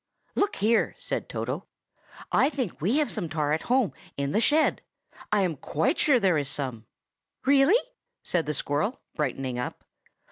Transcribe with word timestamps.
"Look 0.33 0.55
here!" 0.55 0.95
said 0.97 1.29
Toto, 1.29 1.67
"I 2.31 2.49
think 2.49 2.81
we 2.81 2.97
have 2.97 3.11
some 3.11 3.29
tar 3.29 3.53
at 3.53 3.61
home, 3.69 3.93
in 4.17 4.31
the 4.31 4.41
shed. 4.41 4.81
I 5.31 5.41
am 5.43 5.55
quite 5.55 5.99
sure 5.99 6.19
there 6.19 6.39
is 6.39 6.49
some." 6.49 6.87
"Really?" 7.45 7.77
said 8.23 8.47
the 8.47 8.55
squirrel, 8.55 9.01
brightening 9.13 9.59
up. 9.59 9.83